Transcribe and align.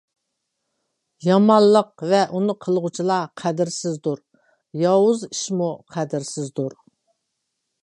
يامانلىق 1.25 1.91
ۋە 2.13 2.21
ئۇنى 2.39 2.55
قىلغۇچىلار 2.67 3.29
قەدىرسىزدۇر. 3.43 4.25
ياۋۇز 4.85 5.29
ئىشمۇ 5.31 5.71
قەدىرسىزدۇر. 5.97 6.77